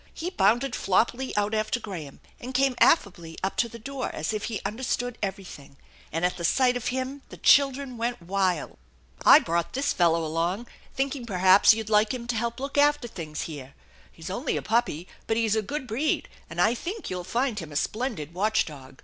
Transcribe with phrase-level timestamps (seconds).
[0.15, 4.45] He bounded floppily out after Graham and came affably up to the door as if
[4.45, 5.77] he understood everything;
[6.11, 8.79] and at sight of him the children went wild."
[9.33, 13.41] I brought this fellow along, thinking perhaps you'd like him to help look after things
[13.43, 13.75] here.
[14.11, 16.73] He's only a puppy, but 158 THE ENCHANTED BARN he's a good breed, and I
[16.73, 18.97] think you'll find him a splendid watch dog.